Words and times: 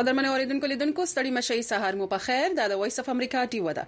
قدرمن 0.00 0.24
اوریدونکو 0.32 0.66
لیدونکو 0.66 1.04
ستړي 1.10 1.30
مشي 1.36 1.56
سهار 1.68 1.96
مو 2.00 2.04
په 2.10 2.22
خیر 2.26 2.54
دا 2.58 2.66
د 2.72 2.78
وایس 2.82 2.94
اف 3.00 3.08
امریکا 3.12 3.40
ټي 3.54 3.58
ودا 3.64 3.82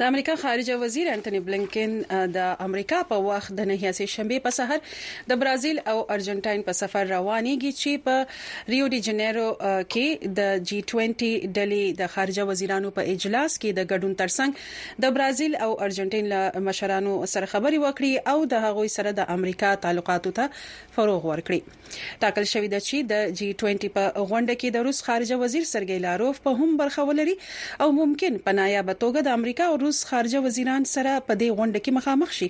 د 0.00 0.06
امریکا 0.06 0.34
خارجه 0.40 0.74
وزیر 0.80 1.08
انټونی 1.12 1.38
بلنکن 1.46 1.94
د 2.34 2.50
امریکا 2.64 2.98
په 3.12 3.22
وخت 3.28 3.52
د 3.60 3.64
نهیاسي 3.70 4.04
شنبه 4.12 4.36
په 4.42 4.54
سحر 4.58 4.98
د 5.30 5.38
برازیل 5.40 5.80
او 5.80 5.94
ارجنټاین 6.16 6.60
په 6.68 6.76
سفر 6.80 7.08
روانيږي 7.08 7.78
چې 7.78 8.04
په 8.04 8.74
ریو 8.74 8.86
ډی 8.94 9.00
جنیرو 9.06 9.46
کې 9.62 10.34
د 10.36 10.68
جی 10.72 10.78
20 10.92 11.08
ډلې 11.12 11.96
د 12.02 12.12
خارجه 12.12 12.44
وزیرانو 12.50 12.92
په 12.98 13.14
اجلاس 13.14 13.56
کې 13.64 13.80
د 13.80 13.88
ګډون 13.94 14.14
ترڅنګ 14.22 15.00
د 15.06 15.16
برازیل 15.18 15.58
او 15.66 15.68
ارجنټاین 15.88 16.30
له 16.34 16.62
مشرانو 16.68 17.16
سره 17.34 17.50
خبري 17.56 17.82
وکړي 17.86 18.32
او 18.34 18.46
د 18.54 18.64
هغوی 18.68 18.94
سره 18.96 19.14
د 19.20 19.28
امریکا 19.38 19.72
تعلقاتو 19.88 20.34
ته 20.38 20.54
فروغ 20.98 21.28
ورکړي 21.30 21.98
ټاکل 22.26 22.48
شوې 22.52 22.76
ده 22.76 22.84
چې 22.84 23.10
د 23.16 23.34
جی 23.42 23.50
20 23.66 23.98
په 23.98 24.26
غونډه 24.30 24.58
کې 24.62 24.78
د 24.78 24.86
روس 24.90 25.02
خارجه 25.10 25.42
وزیر 25.42 25.68
سرګی 25.74 26.06
لاروف 26.08 26.40
په 26.48 26.56
هم 26.62 26.78
برخه 26.84 27.08
ولري 27.12 27.36
او 27.82 27.92
ممکن 28.00 28.40
پنايابه 28.48 28.98
توګه 29.02 29.28
د 29.30 29.38
امریکا 29.42 29.70
او 29.74 29.76
روس 29.88 30.04
خارجه 30.04 30.40
وزیران 30.44 30.84
سره 30.84 31.12
په 31.28 31.34
دې 31.42 31.58
غونډه 31.58 31.82
کې 31.84 31.92
مخامخ 31.96 32.32
شي 32.38 32.48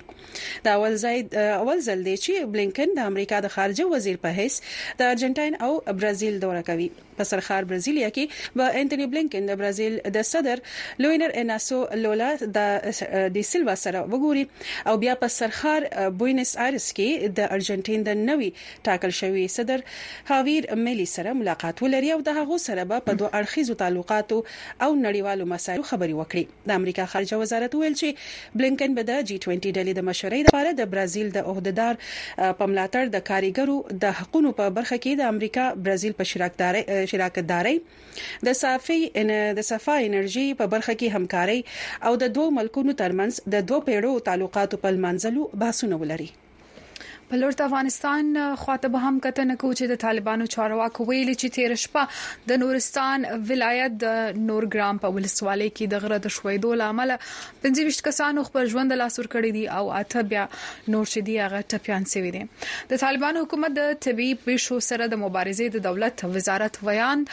دا 0.63 0.71
اول 0.79 0.95
ځای 1.03 1.61
اول 1.63 1.83
ځل 1.89 1.99
دی 2.07 2.15
چې 2.23 2.51
بلینکن 2.55 2.93
د 2.97 3.07
امریکا 3.11 3.37
د 3.45 3.53
خارجه 3.53 3.85
وزیر 3.93 4.17
په 4.25 4.33
حیث 4.39 4.57
د 4.69 5.11
ارجنټاین 5.11 5.61
او 5.67 5.99
برازیل 6.01 6.39
دوره 6.41 6.65
کوي 6.69 6.87
په 7.19 7.25
سرخار 7.29 7.65
برازیلیا 7.69 8.09
کې 8.17 8.57
به 8.61 8.73
انټونی 8.81 9.07
بلینکن 9.13 9.47
د 9.51 9.57
برازیل 9.61 9.95
د 10.17 10.25
صدر 10.31 10.61
لوینر 11.05 11.33
اناسو 11.43 11.79
لولا 12.03 12.27
د 12.57 12.91
دی 13.37 13.45
سیلوا 13.51 13.75
سره 13.85 14.03
وګوري 14.09 14.91
او 14.91 14.97
بیا 15.05 15.15
په 15.23 15.33
سرخار 15.37 15.87
بوینس 16.21 16.53
ایرس 16.65 16.89
کې 16.99 17.35
د 17.39 17.49
ارجنټین 17.57 18.05
د 18.09 18.19
نوي 18.31 18.51
ټاکل 18.89 19.15
شوی 19.21 19.47
صدر 19.55 19.85
خاویر 20.33 20.69
ملي 20.89 21.07
سره 21.15 21.35
ملاقات 21.45 21.85
ولري 21.87 22.11
او 22.19 22.19
د 22.31 22.37
هغه 22.41 22.59
سره 22.67 22.87
به 22.93 23.07
په 23.09 23.19
دوه 23.23 23.33
اړخیزو 23.41 23.81
تعلقاتو 23.85 24.41
او 24.43 24.91
نړیوالو 24.99 25.51
مسایلو 25.55 25.89
خبري 25.93 26.19
وکړي 26.21 26.71
د 26.73 26.79
امریکا 26.81 27.09
خارجه 27.15 27.28
خارجه 27.29 27.41
وزارت 27.43 27.73
ویل 27.79 27.95
چې 28.01 28.07
بلینکن 28.57 28.91
به 28.97 29.03
د 29.09 29.21
جی 29.29 29.35
20 29.43 29.57
ډلې 29.77 29.93
د 29.95 30.01
مشرۍ 30.09 30.41
لپاره 30.47 30.71
د 30.79 30.89
برازیل 30.95 31.27
د 31.37 31.39
عہدیدار 31.53 31.95
په 32.57 32.63
ملاتړ 32.71 33.05
د 33.11 33.17
کارګرو 33.29 33.77
د 34.03 34.17
حقونو 34.19 34.49
په 34.59 34.65
برخه 34.79 34.97
کې 35.03 35.11
د 35.19 35.21
امریکا 35.35 35.65
برازیل 35.87 36.13
په 36.19 36.23
شراکتداري 36.31 36.83
شراکتداري 37.13 37.77
د 38.49 38.59
صافي 38.63 38.99
ان 39.21 39.29
د 39.61 39.69
صفای 39.71 40.01
انرژي 40.11 40.45
په 40.59 40.65
برخه 40.75 40.93
کې 40.99 41.07
همکاري 41.19 41.59
او 42.09 42.13
د 42.25 42.35
دوه 42.39 42.55
ملکونو 42.59 42.91
ترمنځ 43.03 43.33
د 43.57 43.65
دوه 43.71 43.79
پیړو 43.89 44.11
تعلقاتو 44.29 44.75
په 44.85 44.89
منځلو 45.07 45.41
بحثونه 45.63 45.95
ولري 46.03 46.29
په 47.31 47.37
لور 47.39 47.55
د 47.57 47.63
افغانستان 47.63 48.29
خواته 48.59 48.89
به 48.93 49.01
هم 49.07 49.17
کتنه 49.23 49.55
کوي 49.63 49.75
چې 49.79 49.89
د 49.89 49.97
طالبانو 50.03 50.45
چارواکو 50.53 51.05
ویلي 51.09 51.33
چې 51.33 51.53
تیر 51.57 51.81
شپه 51.81 52.45
د 52.51 52.57
نورستان 52.61 53.27
ولایت 53.49 53.97
د 54.03 54.15
نورګرام 54.45 55.01
په 55.03 55.13
ولسوالۍ 55.17 55.67
کې 55.75 55.91
د 55.91 56.01
غره 56.05 56.17
د 56.23 56.33
شویدو 56.37 56.71
لامل 56.81 57.13
25 57.65 57.99
کسانو 58.07 58.43
خپل 58.47 58.71
ژوند 58.71 58.95
له 58.95 58.97
لاسور 59.03 59.29
کړی 59.35 59.57
دي 59.57 59.65
او 59.81 59.91
اته 59.99 60.23
بیا 60.31 60.45
نور 60.53 61.11
چې 61.11 61.27
دی 61.27 61.35
هغه 61.43 61.61
ټپيان 61.73 62.07
سوي 62.15 62.31
دي 62.37 62.41
د 62.95 63.01
طالبانو 63.03 63.45
حکومت 63.45 63.77
د 63.81 63.93
طبي 64.07 64.27
پیښو 64.47 64.79
سره 64.89 65.09
د 65.13 65.21
مبارزې 65.25 65.77
د 65.77 65.85
دولت 65.89 66.25
وزارت 66.39 66.81
ویان 66.89 67.25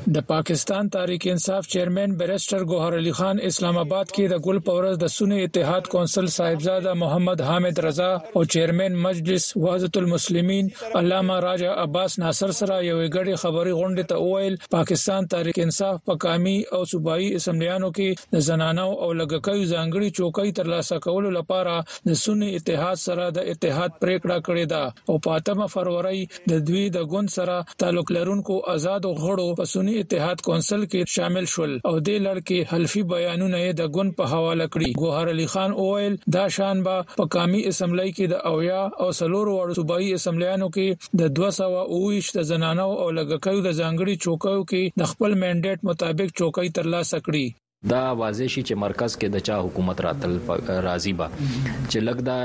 د 0.06 0.16
پاکستان 0.28 0.88
تحریک 0.94 1.26
انصاف 1.30 1.66
چیرمن 1.72 2.14
بیرستر 2.18 2.64
ګوهر 2.70 2.94
علي 2.96 3.12
خان 3.18 3.36
اسلام 3.50 3.76
آباد 3.82 4.10
کې 4.16 4.32
د 4.32 4.40
ګل 4.46 4.58
پورز 4.66 4.96
د 5.02 5.06
سنی 5.12 5.38
اتحاد 5.44 5.86
کونسل 5.94 6.26
صاحبزاده 6.34 6.90
محمد 7.02 7.40
حامد 7.48 7.78
رضا 7.86 8.08
او 8.38 8.42
چیرمن 8.54 8.98
مجلس 9.06 9.46
وحدت 9.56 9.98
المسلمین 10.00 10.68
علامه 11.00 11.36
راجا 11.44 11.70
عباس 11.84 12.16
ناصر 12.24 12.52
سره 12.58 12.76
یو 12.88 12.98
غړي 13.14 13.38
خبري 13.44 13.72
غونډه 13.78 14.10
ته 14.12 14.20
وویل 14.26 14.58
پاکستان 14.76 15.30
تحریک 15.36 15.60
انصاف 15.64 15.98
په 16.10 16.18
قامي 16.26 16.56
او 16.78 16.82
صوبایي 16.92 17.32
اسمبلیانو 17.40 17.90
کې 18.00 18.28
د 18.38 18.46
زنانو 18.50 18.86
او 18.90 19.10
لګکې 19.22 19.72
ځانګړي 19.72 20.20
چوکۍ 20.20 20.54
ترلاسه 20.60 21.00
کولو 21.08 21.32
لپاره 21.38 21.78
د 22.10 22.20
سنی 22.26 22.50
اتحاد 22.60 23.02
سره 23.06 23.30
د 23.38 23.48
اتحاد 23.54 23.98
پریکړه 24.04 24.38
کړې 24.44 24.68
ده 24.76 24.84
او 25.08 25.24
په 25.28 25.40
8 25.64 25.74
فروری 25.78 26.22
د 26.54 26.54
دوی 26.68 26.86
د 26.98 27.10
ګوند 27.16 27.36
سره 27.38 27.58
تعلق 27.86 28.14
لرونکو 28.20 28.60
آزاد 28.76 29.10
غړو 29.24 29.50
په 29.64 29.70
سنی 29.74 29.92
اسلامي 29.94 30.04
اتحاد 30.04 30.40
کونسل 30.48 30.84
کې 30.92 31.02
شامل 31.16 31.44
شول 31.54 31.72
او 31.90 31.94
د 32.06 32.22
لړ 32.26 32.36
کې 32.50 32.68
حلفي 32.72 33.02
بیانونه 33.12 33.58
یې 33.64 33.70
د 33.80 33.90
ګوند 33.96 34.10
په 34.20 34.24
حواله 34.32 34.66
کړی 34.74 34.88
ګوهر 35.00 35.26
علي 35.34 35.46
خان 35.54 35.70
اویل 35.84 36.14
دا 36.36 36.44
شان 36.56 36.76
با 36.86 36.96
په 37.18 37.22
قامي 37.36 37.60
اسمبلی 37.72 38.10
کې 38.16 38.26
د 38.28 38.36
اویا 38.52 38.80
او 39.02 39.08
سلور 39.20 39.46
وړو 39.54 39.72
صوبایي 39.80 40.08
اسمبلیانو 40.18 40.66
کې 40.76 40.86
د 41.22 41.34
228 41.40 42.38
د 42.38 42.48
زنانو 42.52 42.88
او 43.02 43.06
لګکیو 43.18 43.58
د 43.66 43.70
ځانګړي 43.80 44.14
چوکیو 44.24 44.62
کې 44.70 44.82
د 45.02 45.12
خپل 45.12 45.32
منډیټ 45.42 45.78
مطابق 45.90 46.28
چوکۍ 46.40 46.68
ترلاسه 46.80 47.16
کړې 47.26 47.46
دا 47.92 48.00
واضح 48.18 48.46
شي 48.52 48.60
چې 48.62 48.76
مرکز 48.82 49.14
کې 49.14 49.32
د 49.32 49.42
چا 49.46 49.56
حکومت 49.64 50.00
راتل 50.04 50.36
راضي 50.84 51.12
با 51.20 51.26
چې 51.32 52.04
لګ 52.04 52.20
دا 52.28 52.36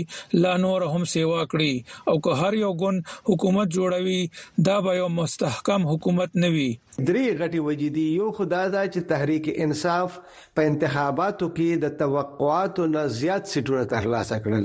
لا 0.46 0.54
نور 0.66 0.86
هم 0.96 1.06
سیوا 1.16 1.42
کړی 1.42 2.14
او 2.14 2.16
که 2.28 2.38
هر 2.42 2.60
یو 2.62 2.72
ګوند 2.84 3.12
حکومت 3.30 3.76
جوړوي 3.78 4.64
دا 4.70 4.78
به 4.88 4.96
یو 5.02 5.12
مستحکم 5.20 5.86
حکومت 5.92 6.40
نه 6.46 6.52
وي 6.56 6.70
درې 6.96 7.36
غټي 7.44 7.64
وجدي 7.70 8.02
یو 8.16 8.24
خدای 8.40 8.68
دا 8.74 8.80
چې 8.86 9.06
تحریک 9.12 9.31
تحریک 9.32 9.50
انصاف 9.64 10.16
په 10.54 10.62
انتخاباتو 10.70 11.46
کې 11.56 11.68
د 11.84 11.90
توقعاتو 12.00 12.84
نه 12.94 13.02
زیات 13.20 13.44
سیټونه 13.52 13.84
ترلاسه 13.92 14.36
کړل 14.44 14.64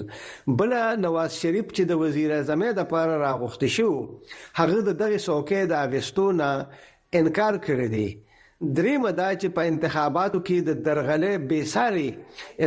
بل 0.61 0.71
نواز 1.03 1.31
شریف 1.43 1.67
چې 1.75 1.83
د 1.91 2.01
وزیر 2.01 2.31
اعظم 2.37 2.63
لپاره 2.79 3.13
راغوښتي 3.25 3.69
شو 3.75 3.89
هغه 4.59 4.79
د 4.87 4.97
دغه 5.01 5.17
څوکې 5.27 5.61
د 5.71 5.73
اغستو 5.85 6.25
نه 6.39 6.49
انکار 7.19 7.55
کړی 7.67 7.87
دی 7.95 8.07
درې 8.77 8.93
مدا 9.05 9.29
چې 9.41 9.47
په 9.59 9.71
انتخاباتو 9.71 10.39
کې 10.49 10.57
د 10.67 10.71
درغلې 10.89 11.31
بیساري 11.53 12.09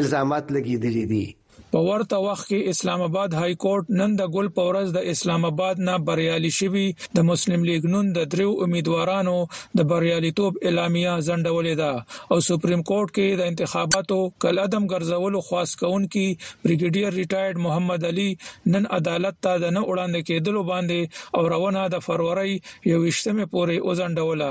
الزامات 0.00 0.44
لګیدلې 0.56 1.04
دي 1.12 1.26
په 1.74 1.80
ورته 1.88 2.16
وخت 2.22 2.44
کې 2.50 2.68
اسلام 2.72 3.02
آباد 3.06 3.34
های 3.40 3.54
کورټ 3.64 3.90
نن 3.98 4.14
د 4.20 4.30
ګل 4.36 4.48
پورز 4.54 4.88
د 4.94 5.04
اسلام 5.12 5.44
آباد 5.48 5.82
نه 5.88 5.94
بریالي 6.08 6.50
شوی 6.58 6.86
د 7.18 7.26
مسلم 7.30 7.60
لیگ 7.68 7.82
نون 7.92 8.08
د 8.16 8.26
دریو 8.32 8.50
امیدوارانو 8.66 9.34
د 9.80 9.86
بریالیتوب 9.92 10.52
اعلامیه 10.70 11.12
ځندولې 11.28 11.74
ده 11.82 11.90
او 12.34 12.40
سپریم 12.48 12.82
کورټ 12.90 13.10
کې 13.16 13.28
د 13.42 13.52
انتخاباتو 13.52 14.18
کل 14.46 14.60
ادم 14.64 14.84
ګرځولو 14.94 15.44
خاص 15.50 15.76
کون 15.84 16.08
کې 16.14 16.50
بریګیډیر 16.62 17.08
ریټایرډ 17.20 17.56
محمد 17.68 18.08
علي 18.10 18.28
نن 18.74 18.90
عدالت 18.98 19.36
ته 19.44 19.62
د 19.64 19.76
نه 19.78 19.86
وړاندې 19.88 20.28
کېدلو 20.28 20.62
باندې 20.74 21.26
او 21.36 21.48
روانه 21.56 21.86
د 21.96 22.04
فروری 22.08 22.60
28مه 22.60 23.52
پورې 23.54 23.90
وزندوله 23.90 24.50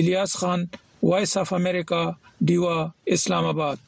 الیاس 0.00 0.36
خان 0.42 0.68
وایس 1.10 1.36
اف 1.44 1.54
امریکا 1.62 2.06
دیوا 2.52 2.76
اسلام 3.18 3.46
آباد 3.54 3.87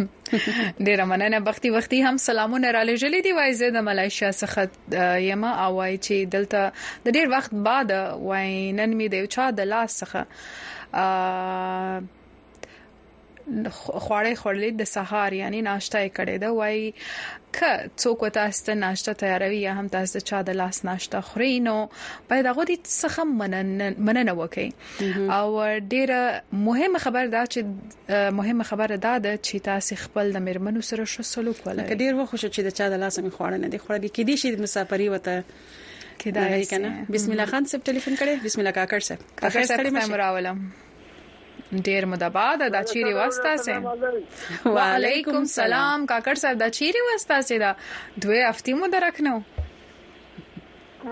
ډیر 0.90 1.00
مننه 1.12 1.40
بختي 1.50 1.70
وختي 1.76 2.00
هم 2.08 2.16
سلامونه 2.24 2.70
را 2.78 2.82
لېږلې 2.90 3.22
دی 3.28 3.32
وای 3.40 3.52
زه 3.62 3.68
د 3.78 3.80
ملایشیا 3.90 4.32
څخه 4.42 4.62
یما 5.30 5.52
او 5.68 5.72
وای 5.80 5.94
چې 6.06 6.16
دلته 6.38 6.60
د 7.08 7.10
ډیر 7.20 7.26
وخت 7.38 7.52
بعد 7.72 7.90
وای 8.28 8.52
نن 8.82 8.90
می 9.02 9.08
دی 9.16 9.24
چا 9.38 9.46
د 9.62 9.64
لاس 9.74 9.92
څخه 10.04 10.20
خواړه 13.46 14.38
خورلې 14.42 14.70
د 14.80 14.84
سهار 14.94 15.34
یعنی 15.40 15.60
ناشته 15.68 16.00
یې 16.04 16.10
کړې 16.18 16.36
ده 16.44 16.50
وای 16.58 16.80
ک 17.58 17.90
څوک 18.04 18.20
تاسو 18.38 18.74
ناشته 18.86 19.14
تیاروي 19.22 19.60
یا 19.68 19.74
هم 19.82 19.88
تاسو 19.98 20.20
چا 20.30 20.38
د 20.48 20.58
لاس 20.62 20.80
ناشته 20.88 21.22
خوري 21.28 21.60
نو 21.68 21.76
باید 22.30 22.46
هغه 22.52 22.64
دې 22.70 22.78
څخه 23.02 23.22
مننه 23.40 23.88
مننه 24.08 24.34
وکړي 24.42 24.70
او 25.38 25.46
ډیره 25.92 26.24
مهمه 26.68 27.00
خبر 27.06 27.26
دا 27.36 27.44
چې 27.56 27.60
مهمه 28.40 28.64
خبر 28.72 28.90
دا 29.08 29.14
ده 29.26 29.34
چې 29.48 29.56
تاسو 29.70 29.96
خپل 30.06 30.32
د 30.38 30.44
میرمنو 30.48 30.82
سره 30.90 31.06
ښه 31.12 31.22
سلوک 31.34 31.58
ولرئ 31.68 31.88
که 31.92 31.96
ډیر 32.06 32.16
وخت 32.22 32.36
چې 32.54 32.60
د 32.70 32.80
چا 32.80 32.88
د 32.96 33.04
لاس 33.04 33.20
می 33.20 33.30
خواړه 33.32 33.58
نه 33.68 33.76
دي 33.76 33.84
خوري 33.84 34.08
کې 34.10 34.24
دي 34.32 34.38
شي 34.46 34.56
مسافري 34.66 35.10
وته 35.16 35.38
کېدای 36.24 36.52
شي 36.64 36.74
کنه 36.74 37.06
بسم 37.18 37.32
الله 37.38 37.46
خان 37.54 37.66
صاحب 37.74 37.84
ټلیفون 37.92 38.14
کړي 38.24 38.44
بسم 38.50 38.60
الله 38.66 38.74
کاکړ 38.80 39.00
صاحب 39.10 39.22
کاکړ 39.44 39.66
صاحب 39.74 39.88
مې 40.00 40.10
راولم 40.24 40.58
ډیر 41.88 42.04
مدباد 42.14 42.58
دا 42.76 42.82
چیرې 42.92 43.14
وستا 43.20 43.54
سه 43.68 44.74
وعلیکم 44.78 45.46
سلام 45.54 46.06
کاکړ 46.12 46.42
صاحب 46.44 46.58
دا 46.64 46.68
چیرې 46.78 47.08
وستا 47.10 47.40
سه 47.50 47.60
دا 47.64 47.72
دوه 48.26 48.50
هفته 48.50 48.74
مو 48.82 48.88
درکنو 48.96 49.36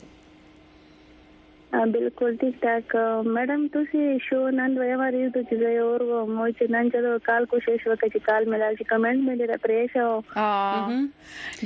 ਬਿਲਕੁਲ 1.92 2.36
ਠੀਕ 2.42 2.56
ਠਾਕ 2.62 2.96
ਮੈਡਮ 3.36 3.68
ਤੁਸੀਂ 3.74 4.18
ਸ਼ੋ 4.24 4.50
ਨੰਦ 4.50 4.80
ਵయవారి 4.80 5.32
ਤੋਂ 5.34 5.42
ਜਿਹੜੇ 5.52 5.78
ਔਰ 5.80 6.04
ਮੋਚ 6.30 6.62
ਨੰਦ 6.72 6.92
ਜਦੋਂ 6.94 7.18
ਕਾਲ 7.26 7.46
ਕੋਸ਼ਿਸ਼ 7.54 7.88
ਵਕਤ 7.88 8.18
ਕਾਲ 8.26 8.46
ਮਿਲਾਲ 8.50 8.76
ਜੀ 8.76 8.84
ਕਮੈਂਟ 8.90 9.18
ਮੇ 9.28 9.36
ਮੇਰਾ 9.36 9.58
ਪ੍ਰੇਸ਼ 9.64 9.98
ਹੋ 9.98 10.22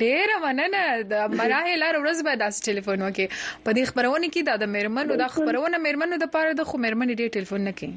ډیر 0.01 0.27
مننه 0.45 0.81
د 1.11 1.13
مراحل 1.39 1.81
ورځ 2.03 2.19
به 2.27 2.33
داس 2.41 2.55
ټلیفون 2.67 2.97
وکي 3.07 3.25
په 3.65 3.69
دې 3.77 3.81
خبرونه 3.89 4.27
کې 4.33 4.41
دا 4.49 4.53
د 4.63 4.65
میرمنو 4.75 5.13
د 5.21 5.25
خبرونه 5.35 5.75
میرمنو 5.85 6.15
د 6.23 6.25
پاره 6.35 6.51
د 6.59 6.61
خو 6.69 6.75
میرمنې 6.85 7.13
ډیر 7.19 7.29
ټلیفون 7.35 7.61
نه 7.67 7.73
کوي 7.79 7.93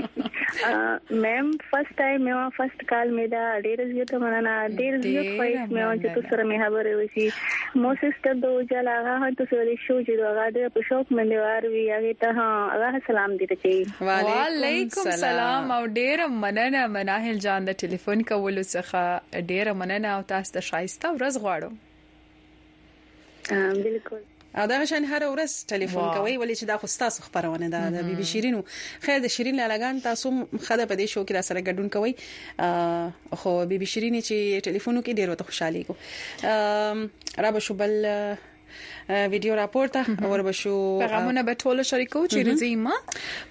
मैम 1.24 1.50
फर्स्ट 1.72 1.92
टाइम 1.98 2.18
में 2.28 2.54
फर्स्ट 2.56 2.86
काल 2.92 3.08
में 3.18 3.26
दा 3.34 3.42
डेढ़ 3.66 3.84
जियो 3.90 4.06
तो 4.12 4.18
मना 4.22 4.40
ना 4.46 4.54
डेढ़ 4.78 4.96
जियो 5.04 5.22
फाइट 5.40 5.76
में 5.76 6.00
जो 6.04 6.14
तो 6.16 6.22
सर 6.30 6.42
में 6.52 6.56
खबर 6.62 6.88
है 6.92 6.94
वैसी 7.00 7.26
මෝසස් 7.84 8.20
තබ්බෝ 8.26 8.60
ජලහතු 8.70 9.42
සෝලිෂෝ 9.50 9.96
ජිරවගද 10.06 10.68
පුෂෝක් 10.76 11.10
මන්දවාර 11.18 11.64
වී 11.74 11.82
යගේත 11.88 12.24
හා 12.38 12.46
සලාම් 13.08 13.34
දිරචේ 13.40 13.74
වعليكم 14.08 15.10
سلام 15.24 15.72
او 15.76 15.82
ډیر 16.00 16.24
مننه 16.44 16.86
مناهل 16.96 17.38
جان 17.46 17.68
د 17.68 17.76
ټلیفون 17.82 18.24
کولو 18.32 18.64
څخه 18.72 19.42
ډیر 19.52 19.72
مننه 19.82 20.08
او 20.16 20.22
تاسو 20.32 20.54
ته 20.56 20.64
شایسته 20.70 21.12
ورځ 21.18 21.42
غواړم 21.44 21.76
بالکل 23.84 24.20
او 24.56 24.66
دا 24.66 24.78
مشان 24.80 25.04
هر 25.04 25.22
ورځ 25.30 25.52
ټلیفون 25.72 26.04
کوي 26.16 26.34
ولې 26.42 26.54
چې 26.58 26.64
دا 26.70 26.76
خو 26.82 26.86
ستاسو 26.96 27.18
خبرونه 27.26 27.66
ده 27.74 27.80
د 27.96 28.06
بي 28.08 28.14
بي 28.20 28.26
شیرینو 28.32 28.60
خیر 29.04 29.18
د 29.24 29.34
شیرین 29.34 29.56
لالګان 29.60 30.00
تاسو 30.08 30.30
خده 30.66 30.86
په 30.90 30.94
دې 31.00 31.06
شو 31.14 31.24
کې 31.26 31.32
را 31.38 31.42
سره 31.48 31.60
ګډون 31.68 31.88
کوي 31.94 32.12
خو 33.40 33.52
بي 33.72 33.76
بي 33.82 33.88
شیرین 33.94 34.14
چې 34.26 34.62
ټلیفونو 34.70 35.00
کې 35.04 35.12
ډیره 35.18 35.48
خوشحالي 35.48 35.84
کو 35.88 35.96
را 37.46 37.50
به 37.56 37.60
شو 37.66 37.74
بل 37.82 37.92
ویډیو 39.32 39.54
راپور 39.58 39.90
ته 39.96 40.28
ور 40.32 40.42
بشو 40.48 40.72
پیغامونه 41.02 41.42
به 41.48 41.54
ټول 41.62 41.82
شریکو 41.90 42.22
چې 42.26 42.46
رځي 42.48 42.70
ما 42.86 42.96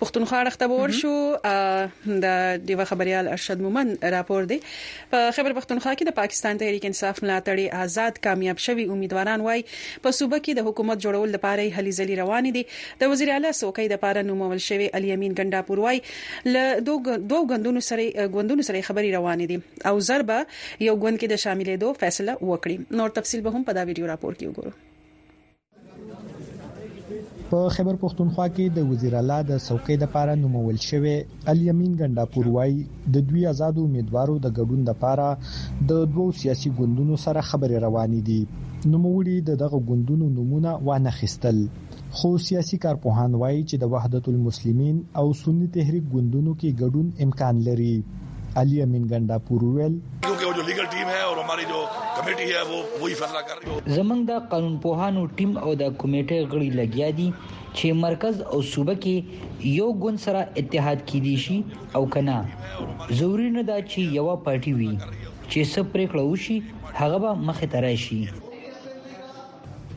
پښتونخوا 0.01 0.39
اړخته 0.41 0.73
ور 0.73 0.93
شو 0.99 2.17
د 2.25 2.63
دیو 2.69 2.85
خبريال 2.91 3.29
ارشد 3.35 3.63
مومن 3.67 3.93
راپور 4.17 4.49
دی 4.51 4.59
په 4.65 5.31
خبر 5.39 5.55
پښتونخوا 5.59 5.93
کې 5.93 6.09
د 6.09 6.17
پاکستان 6.21 6.61
تحریک 6.63 6.87
انصاف 6.91 7.23
ملاتړي 7.23 7.87
آزاد 7.87 8.21
کامیاب 8.27 8.63
شوی 8.67 8.87
امیدواران 8.97 9.45
وای 9.47 9.65
په 9.71 10.17
صوبه 10.19 10.41
کې 10.41 10.59
د 10.59 10.69
حکومت 10.69 11.03
جوړول 11.07 11.35
لپاره 11.37 11.59
هلي 11.77 11.95
ځلې 11.99 12.23
روان 12.23 12.49
دي 12.57 12.65
د 13.03 13.13
وزیر 13.13 13.33
اعلی 13.37 13.53
سوکې 13.61 13.93
د 13.95 14.03
پاره 14.05 14.25
نومول 14.31 14.63
شوی 14.69 14.91
علي 15.01 15.13
امین 15.17 15.37
ګنڈاپور 15.41 15.83
وای 15.85 16.03
ل 16.53 16.61
دوه 16.91 17.17
دوه 17.33 17.51
غوندونو 17.53 17.85
سره 17.91 18.29
غوندونو 18.37 18.67
سره 18.71 18.85
خبري 18.91 19.13
روان 19.17 19.45
دي 19.53 19.59
او 19.91 19.97
ضربه 20.11 20.43
یو 20.89 20.97
غوند 21.05 21.23
کې 21.23 21.33
د 21.33 21.45
شاملې 21.45 21.85
دوه 21.85 22.03
فیصله 22.05 22.37
وکړي 22.41 23.01
نور 23.01 23.17
تفصيل 23.21 23.45
به 23.49 23.57
هم 23.57 23.69
په 23.71 23.79
دا 23.81 23.87
ویډیو 23.89 24.11
راپور 24.15 24.37
کې 24.37 24.55
وګورو 24.55 24.86
په 27.51 27.59
خیبر 27.73 27.97
پښتونخوا 27.99 28.45
کې 28.55 28.65
د 28.77 28.87
وزیر 28.87 29.13
اعلی 29.19 29.39
د 29.49 29.59
څوکۍ 29.67 29.95
د 29.99 30.05
پاره 30.15 30.33
نومول 30.41 30.77
شوی 30.87 31.15
الیمین 31.51 31.91
ګنداپور 32.01 32.45
وای 32.55 32.73
د 33.13 33.15
دوی 33.29 33.43
آزادو 33.51 33.81
امیدوارو 33.89 34.35
د 34.45 34.53
ګډون 34.57 34.79
د 34.89 34.97
پاره 35.03 35.29
د 35.91 36.03
دوو 36.15 36.27
سیاسي 36.41 36.69
ګوندونو 36.79 37.15
سره 37.25 37.41
خبرې 37.49 37.77
روانې 37.85 38.21
دي 38.29 38.41
نوموړي 38.93 39.37
د 39.49 39.59
دغه 39.63 39.77
ګوندونو 39.89 40.25
نمونه 40.37 40.71
وانه 40.87 41.11
خستل 41.19 41.57
خو 42.17 42.29
سیاسي 42.47 42.77
کارپوهان 42.85 43.31
وایي 43.41 43.61
چې 43.69 43.75
د 43.81 43.93
وحدت 43.93 44.29
المسلمین 44.33 44.95
او 45.19 45.25
سنی 45.43 45.67
تحریک 45.77 46.05
ګوندونو 46.15 46.51
کې 46.59 46.77
ګډون 46.81 47.07
امکان 47.27 47.55
لري 47.69 47.95
अली 48.57 48.79
अमीन 48.83 49.03
गंडापुर 49.09 49.63
ویل 49.73 49.95
کیونکه 50.21 50.43
جو 50.57 50.61
لیګل 50.67 50.85
ټیم 50.93 51.07
ہے 51.15 51.19
اور 51.29 51.37
ہماری 51.37 51.63
جو 51.71 51.79
کمیټي 52.17 52.45
ہے 52.53 52.61
وہ 52.69 52.77
وہی 53.01 53.13
فیصلہ 53.19 53.39
کر 53.47 53.55
رہی 53.61 53.75
ہے 53.75 53.93
زمنګ 53.97 54.21
د 54.29 54.47
قانون 54.53 54.77
پوهانو 54.85 55.25
ټیم 55.41 55.51
او 55.65 55.73
د 55.81 55.91
کمیټې 56.03 56.39
غړي 56.53 56.69
لګیا 56.79 57.09
دي 57.19 57.27
چې 57.49 57.99
مرکز 58.05 58.41
او 58.53 58.61
صوبه 58.71 58.95
کې 59.03 59.77
یو 59.79 59.89
ګون 60.05 60.17
سره 60.25 60.41
اتحاد 60.63 61.05
کیدی 61.11 61.35
شي 61.45 61.59
او 61.99 62.03
کنا 62.17 62.39
ضروری 63.21 63.53
نه 63.57 63.67
دا 63.71 63.77
چې 63.91 64.19
یو 64.19 64.25
پارټي 64.47 64.73
وي 64.79 64.91
چې 64.97 65.71
سپریکړه 65.75 66.27
وشي 66.31 66.59
هغه 67.01 67.23
به 67.27 67.47
مخه 67.51 67.71
ترای 67.75 67.95
شي 68.07 68.19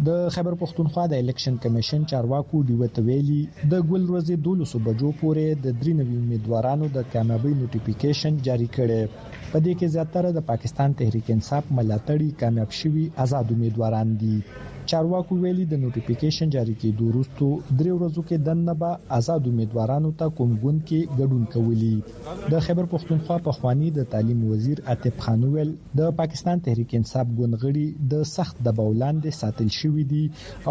د 0.09 0.13
خیبر 0.35 0.55
پښتونخوا 0.61 1.03
د 1.13 1.19
الیکشن 1.23 1.57
کمیشن 1.63 2.05
چارواکو 2.11 2.61
دیوته 2.69 3.03
ویلي 3.09 3.41
د 3.73 3.83
ګل 3.91 4.05
ورځې 4.13 4.35
1200 4.45 4.81
بجو 4.87 5.11
پورې 5.23 5.45
د 5.65 5.77
درې 5.81 5.93
نوي 5.99 6.17
امیدوارانو 6.23 6.89
د 6.95 6.99
کامیابی 7.15 7.53
نوټیفیکیشن 7.61 8.39
جاری 8.47 8.69
کړي 8.77 9.01
په 9.51 9.59
دې 9.65 9.75
کې 9.79 9.93
زیاتره 9.97 10.31
د 10.37 10.41
پاکستان 10.53 10.97
تحریک 11.01 11.31
انصاف 11.37 11.69
ملاتړي 11.79 12.31
کامیاب 12.45 12.71
شوي 12.81 13.05
آزاد 13.27 13.53
امیدواران 13.57 14.17
دي 14.23 14.37
چارواکو 14.89 15.37
ویلي 15.41 15.65
د 15.71 15.81
نوټیفیکیشن 15.83 16.51
جاری 16.57 16.75
کېدو 16.83 17.07
وروسته 17.09 17.49
درې 17.81 17.95
ورځو 17.95 18.23
کې 18.29 18.37
دنه 18.49 18.75
به 18.83 19.17
آزاد 19.19 19.49
امیدوارانو 19.51 20.11
ته 20.23 20.35
کوم 20.39 20.55
ګوند 20.63 20.81
کې 20.91 21.19
ګډون 21.19 21.45
کولی 21.55 22.53
د 22.55 22.65
خیبر 22.69 22.89
پښتونخوا 22.95 23.39
په 23.49 23.57
خوانی 23.59 23.91
د 23.99 24.09
تعلیم 24.15 24.43
وزیر 24.53 24.83
عتیب 24.95 25.21
خانویل 25.27 25.73
د 26.01 26.13
پاکستان 26.23 26.65
تحریک 26.69 26.95
انصاف 27.01 27.35
ګوند 27.41 27.59
غړي 27.65 28.09
د 28.15 28.25
سخت 28.33 28.63
د 28.69 28.77
بولاندې 28.81 29.39
ساتل 29.41 29.71
شوې 29.79 30.07
دي 30.15 30.23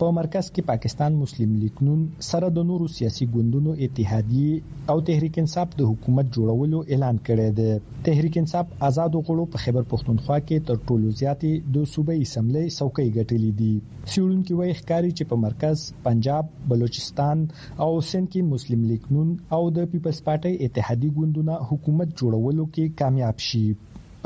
په 0.00 0.10
مرکز 0.16 0.46
کې 0.56 0.62
پاکستان 0.68 1.14
مسلم 1.18 1.52
لیگ 1.60 1.76
نون 1.84 2.00
سره 2.30 2.48
د 2.56 2.64
نورو 2.70 2.88
سیاسي 2.94 3.26
ګوندونو 3.36 3.74
اتحادیه 3.86 4.90
او 4.94 4.96
تحریک 5.10 5.38
انصاف 5.42 5.70
د 5.78 5.88
حکومت 5.90 6.26
جوړولو 6.38 6.80
اعلان 6.96 7.20
کړی 7.28 7.46
دی 7.60 7.68
تحریک 8.08 8.36
انصاف 8.40 8.74
آزاد 8.90 9.16
غړو 9.26 9.46
په 9.54 9.62
خیبر 9.64 9.88
پښتونخوا 9.94 10.38
کې 10.48 10.66
تر 10.70 10.82
ټولو 10.90 11.14
زیاتې 11.22 11.74
د 11.78 11.88
صوبې 11.94 12.26
اسمبلی 12.28 12.64
څوکۍ 12.78 13.06
ګټلې 13.18 13.50
دي 13.60 13.72
سیړونکو 14.12 14.58
وایي 14.60 14.76
ښکاری 14.80 15.14
چې 15.18 15.30
په 15.32 15.40
مرکز 15.46 15.86
پنجاب 16.10 16.52
بلوچستان 16.74 17.46
او 17.86 17.90
سند 18.12 18.32
کې 18.34 18.52
مسلم 18.52 18.84
لیگ 18.92 19.10
نون 19.16 19.32
او 19.60 19.64
د 19.80 19.90
پیپلس 19.94 20.22
پارټي 20.28 20.68
اتحادیه 20.70 21.18
ګوندونه 21.20 21.68
حکومت 21.72 22.16
جوړولو 22.20 22.70
کې 22.76 23.02
کامیاب 23.02 23.44
شي 23.48 23.64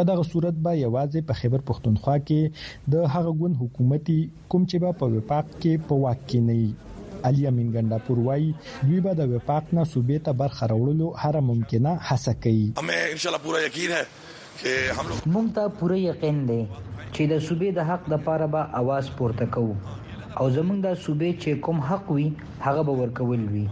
په 0.01 0.09
دغه 0.09 0.23
صورت 0.27 0.61
به 0.67 0.71
یوازې 0.81 1.21
په 1.31 1.35
خیبر 1.39 1.63
پښتونخوا 1.71 2.13
کې 2.29 2.93
د 2.93 3.03
هغه 3.15 3.33
ګوند 3.41 3.57
حکومتي 3.63 4.15
کوم 4.53 4.63
چې 4.71 4.81
به 4.85 4.93
په 5.01 5.15
وفاق 5.15 5.49
کې 5.65 5.83
په 5.91 5.97
واک 6.05 6.23
کې 6.31 6.39
نه 6.45 7.27
علي 7.31 7.43
امین 7.51 7.73
ګنداپور 7.75 8.23
وای 8.29 8.47
دوی 8.69 9.01
به 9.07 9.19
د 9.19 9.29
وفاق 9.33 9.69
نه 9.79 9.85
صوبې 9.91 10.23
ته 10.29 10.37
برخه 10.43 10.69
راوړلو 10.73 11.11
هر 11.25 11.39
ممکنه 11.49 11.93
هڅه 12.13 12.35
کوي 12.47 12.63
همې 12.63 13.17
ان 13.17 13.21
شاء 13.25 13.31
الله 13.33 13.45
پورا 13.49 13.61
یقین 13.65 13.93
ہے 13.97 14.01
چې 14.15 14.97
هم 15.01 15.05
لوگ 15.13 15.29
مونږ 15.35 15.59
ته 15.59 15.75
پوره 15.83 16.01
یقین 16.05 16.41
دی 16.53 16.59
چې 16.71 17.29
د 17.35 17.45
صوبې 17.49 17.77
د 17.81 17.89
حق 17.91 18.11
د 18.15 18.25
پاره 18.31 18.49
به 18.57 18.73
आवाज 18.81 19.15
پورته 19.21 19.49
کوو 19.59 19.77
او 19.83 20.49
زمونږ 20.57 20.81
د 20.89 20.99
صوبې 21.05 21.45
چې 21.45 21.61
کوم 21.69 21.85
حق 21.91 22.11
وي 22.17 22.27
هغه 22.65 22.87
به 22.89 22.99
ورکول 23.05 23.47
وي 23.53 23.67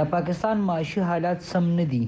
د 0.00 0.10
پاکستان 0.16 0.64
معاشي 0.72 1.06
حالات 1.12 1.48
سم 1.52 1.70
نه 1.78 1.88
دي 1.94 2.02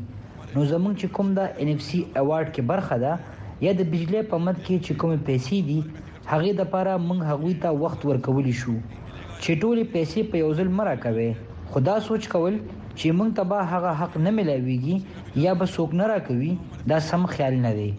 نو 0.57 0.67
زمونږ 0.73 0.99
چې 1.05 1.15
کوم 1.19 1.31
د 1.43 1.63
ان 1.63 1.77
اف 1.77 1.87
سي 1.91 2.03
اوارډ 2.21 2.51
کې 2.57 2.69
برخه 2.75 2.99
ده 3.07 3.15
یا 3.65 3.73
د 3.81 3.83
بجلی 3.93 4.21
په 4.31 4.37
مد 4.45 4.57
کې 4.67 4.75
چې 4.85 4.93
کوم 5.01 5.11
پیسې 5.27 5.61
دي 5.69 5.79
هغه 6.31 6.53
د 6.61 6.71
پاره 6.75 6.95
موږ 7.07 7.19
هغه 7.31 7.51
ته 7.63 7.69
وخت 7.83 8.01
ورکولی 8.11 8.55
شو 8.61 8.75
چې 9.43 9.61
ټولې 9.63 9.85
پیسې 9.95 10.21
په 10.33 10.43
یو 10.43 10.51
ځل 10.61 10.71
مرا 10.79 10.95
کوي 11.05 11.29
خدا 11.75 11.97
سوچ 12.07 12.23
کول 12.35 12.55
چې 12.99 13.07
موږ 13.19 13.29
تبا 13.41 13.59
هغه 13.73 13.91
حق 14.01 14.13
نه 14.25 14.31
ملويږي 14.39 14.97
یا 15.45 15.53
به 15.61 15.67
څوک 15.75 15.91
نه 16.01 16.05
راکوي 16.13 16.53
دا 16.95 16.99
سم 17.11 17.23
خیال 17.35 17.55
نه 17.67 17.73
دی 17.81 17.91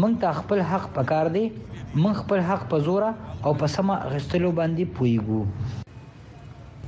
موږ 0.00 0.12
ته 0.24 0.28
خپل 0.40 0.58
حق 0.72 0.86
پکار 0.98 1.26
دی 1.38 1.46
موږ 2.02 2.14
خپل 2.22 2.40
حق 2.50 2.62
په 2.74 2.86
زوره 2.88 3.10
او 3.44 3.50
په 3.64 3.74
سمه 3.76 3.94
غشتلو 4.12 4.50
باندې 4.58 4.84
پويګو 4.98 5.40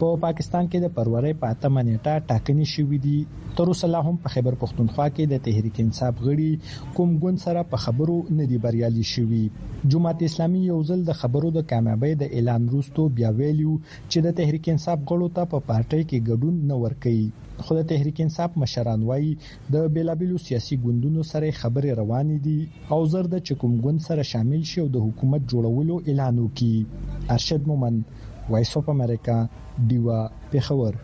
په 0.00 0.08
پاکستان 0.22 0.66
کې 0.72 0.78
د 0.84 0.88
پرورې 0.96 1.32
په 1.42 1.46
اتمه 1.54 1.80
نیټه 1.88 2.14
ټاکنې 2.30 2.66
شوې 2.74 2.98
دي 3.04 3.18
تر 3.60 3.70
اوسه 3.72 3.86
لا 3.94 4.00
هم 4.08 4.16
په 4.24 4.32
خیبر 4.34 4.56
پښتونخوا 4.62 5.06
کې 5.16 5.24
د 5.32 5.44
تحریک 5.46 5.76
انصاف 5.84 6.20
غړي 6.26 6.92
کوم 6.96 7.14
ګوند 7.22 7.42
سره 7.44 7.62
په 7.70 7.82
خبرو 7.84 8.16
نه 8.40 8.44
دی 8.50 8.58
بریالي 8.66 9.04
شوی 9.12 9.42
جماعت 9.94 10.20
اسلامي 10.28 10.60
یو 10.66 10.76
ځل 10.90 11.06
د 11.10 11.16
خبرو 11.20 11.52
د 11.58 11.64
کامیابی 11.72 12.12
د 12.24 12.32
اعلان 12.38 12.68
وروسته 12.70 13.06
بیا 13.20 13.30
ویلیو 13.40 13.76
چې 13.94 14.26
د 14.28 14.36
تحریک 14.42 14.70
انصاف 14.74 14.98
غړو 15.10 15.28
ته 15.38 15.48
په 15.54 15.64
پارټۍ 15.70 16.02
کې 16.10 16.24
ګډون 16.28 16.56
نه 16.72 16.82
ورکړي 16.84 17.44
خو 17.64 17.76
د 17.78 17.88
تحریک 17.90 18.18
انصاف 18.22 18.56
مشران 18.62 19.06
وایي 19.10 19.32
د 19.74 19.90
بیلابیلو 19.98 20.40
سیاسي 20.46 20.78
ګوندونو 20.84 21.28
سره 21.32 21.52
خبرې 21.62 22.00
روانې 22.02 22.38
دي 22.46 22.92
او 22.96 23.00
زر 23.16 23.30
د 23.36 23.44
چکم 23.50 23.78
ګوند 23.86 24.06
سره 24.10 24.28
شامل 24.34 24.62
شي 24.72 24.78
او 24.84 24.88
د 24.98 25.08
حکومت 25.08 25.50
جوړولو 25.52 26.00
اعلان 26.10 26.42
وکړي 26.44 27.34
ارشد 27.38 27.70
مومند 27.72 28.24
وایس 28.50 28.76
اف 28.76 28.88
امریکا 28.88 29.36
دیوا 29.90 30.20
پیښور 30.50 30.94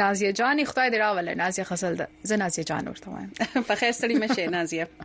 نازیه 0.03 0.31
جان 0.41 0.63
خدای 0.73 0.89
درا 0.97 1.09
ول 1.21 1.31
نازیه 1.45 1.63
خسل 1.71 1.95
ده 2.03 2.07
زه 2.33 2.41
نازیه 2.43 2.63
جان 2.73 2.87
ورته 2.93 3.15
وایم 3.15 3.31
په 3.71 3.75
خیر 3.85 3.91
سړی 4.03 4.21
مشه 4.25 4.47
نازیه 4.59 4.87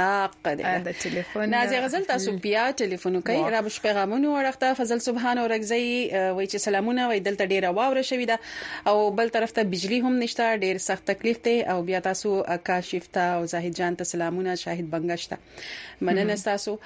حق 0.00 0.48
دی 0.48 0.62
دا 0.62 0.92
ټلیفون 0.92 1.50
نازي 1.54 1.80
غزل 1.84 2.04
تاسو 2.10 2.32
بیا 2.46 2.64
ټلیفون 2.82 3.16
کوي 3.30 3.50
را 3.54 3.60
بش 3.66 3.80
پیغامونه 3.86 4.28
ورخته 4.36 4.72
فضل 4.80 4.98
سبحان 5.08 5.38
اورګزي 5.42 5.92
وای 5.96 6.46
چې 6.52 6.56
سلامونه 6.66 7.08
وای 7.10 7.20
دلته 7.28 7.46
ډیره 7.52 7.68
واوره 7.78 8.02
شوې 8.02 8.26
ده 8.32 8.38
او 8.92 9.10
بل 9.20 9.28
طرف 9.36 9.52
ته 9.58 9.64
بجلی 9.74 10.00
هم 10.06 10.12
نشته 10.24 10.50
ډیر 10.66 10.78
سخت 10.86 11.04
تکلیف 11.12 11.42
دی 11.48 11.56
او 11.74 11.76
بیا 11.90 12.00
تاسو 12.08 12.34
کاشف 12.70 13.08
ته 13.18 13.36
او 13.40 13.46
زاهد 13.54 13.76
جان 13.82 13.96
ته 14.02 14.12
سلامونه 14.12 14.54
شاهد 14.64 14.90
بنگشته 14.90 15.38
مننه 16.08 16.34
تاسو 16.48 16.76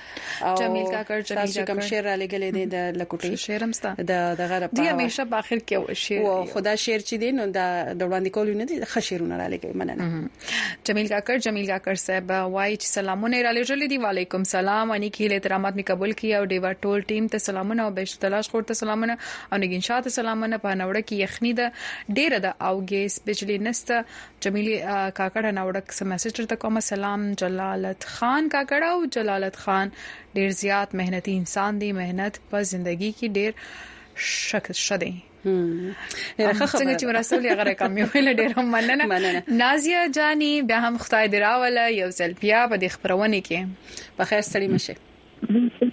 او 0.43 0.55
جمیل 0.63 0.87
کاکر 0.97 1.21
جمیل 1.33 1.65
کوم 1.73 1.81
شعر 1.93 2.05
را 2.05 2.17
لګلې 2.23 2.59
دی 2.59 2.67
د 2.77 3.03
لکوټي 3.03 3.35
شعرم 3.47 3.73
ستا 3.81 3.95
د 4.13 4.25
دغه 4.43 4.61
په 4.67 4.81
دی 4.81 4.89
همیشه 4.91 5.25
په 5.35 5.45
اخر 5.45 5.65
کې 5.69 5.93
شعر 6.07 6.27
او 6.31 6.45
خدا 6.55 6.77
شعر 6.87 7.01
چې 7.07 7.23
دی 7.25 7.33
نو 7.41 7.47
دا 7.59 7.67
د 7.75 8.13
وړاندې 8.13 8.37
کولو 8.39 8.59
نه 8.61 8.65
دي 8.73 8.85
خشیرونه 8.97 9.41
را 9.43 9.49
لګي 9.55 9.77
مننه 9.85 10.83
جمیل 10.91 11.09
کاکر 11.17 11.39
جمیل 11.49 11.73
کاکر 11.75 12.03
صاحب 12.07 12.33
وای 12.33 12.77
چې 12.77 13.04
سلامونه 13.05 13.39
را 13.47 13.51
لېږلې 13.57 13.87
دي 13.93 13.99
وعليكم 14.05 14.43
سلام 14.57 14.89
اني 14.97 15.09
کې 15.17 15.25
له 15.33 15.37
احترامات 15.41 15.75
می 15.81 15.85
قبول 15.91 16.13
کی 16.21 16.29
او 16.37 16.45
ډیوا 16.53 16.71
ټول 16.87 17.01
ټیم 17.11 17.25
ته 17.35 17.39
سلامونه 17.47 17.83
او 17.87 17.91
بشتلاش 17.99 18.49
خور 18.53 18.63
ته 18.71 18.77
سلامونه 18.81 19.15
او 19.53 19.57
نګین 19.65 19.83
شاه 19.89 19.99
ته 20.07 20.13
سلامونه 20.19 20.61
په 20.67 20.79
نوړه 20.81 21.03
کې 21.11 21.27
یخني 21.27 21.53
ده 21.59 22.15
ډیره 22.21 22.39
ده 22.47 22.53
او 22.69 22.75
ګیس 22.95 23.19
بجلی 23.27 23.59
نسته 23.67 23.99
جمیلی 24.47 24.77
کاکړه 25.19 25.51
نوړه 25.61 25.99
سم 25.99 26.09
میسج 26.15 26.41
ته 26.55 26.61
کوم 26.65 26.81
سلام 26.89 27.29
جلالت 27.45 28.09
خان 28.15 28.49
کاکړه 28.57 28.91
او 28.95 29.13
جلالت 29.19 29.61
خان 29.67 29.95
ډیر 30.39 30.57
زیات 30.65 30.97
مهنتي 31.05 31.37
انسان 31.43 31.83
دی 31.85 31.93
مهنت 32.01 32.41
په 32.57 32.67
ژوندۍ 32.73 33.13
کې 33.23 33.39
ډیر 33.39 34.37
شک 34.41 34.77
شدي 34.87 35.15
څنګه 35.45 36.95
چې 37.01 37.05
رسول 37.19 37.47
هغه 37.51 37.65
رقم 37.71 37.99
یو 38.01 38.07
ویل 38.15 38.29
ډیر 38.41 38.59
مننه 38.75 39.43
نازیه 39.63 40.09
جانی 40.19 40.53
بیا 40.71 40.79
هم 40.87 40.99
خدای 41.07 41.29
دی 41.35 41.39
راوله 41.47 41.85
یو 42.01 42.09
ځل 42.19 42.33
بیا 42.45 42.61
په 42.71 42.77
دې 42.83 42.89
خبرونه 42.95 43.41
کې 43.49 44.15
په 44.21 44.25
خیر 44.33 44.43
ستړي 44.49 44.69
مشه 44.77 45.93